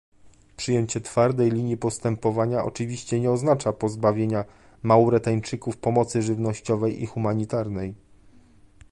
Przyjęcie 0.57 1.01
twardej 1.01 1.51
linii 1.51 1.77
postępowania 1.77 2.63
oczywiście 2.63 3.19
nie 3.19 3.31
oznacza 3.31 3.73
pozbawienia 3.73 4.45
Mauretańczyków 4.83 5.77
pomocy 5.77 6.21
żywnościowej 6.21 7.01
i 7.01 7.05
humanitarnej 7.05 7.95